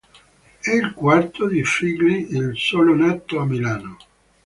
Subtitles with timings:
[0.59, 3.97] È il quarto dei figli, il solo nato a Milano.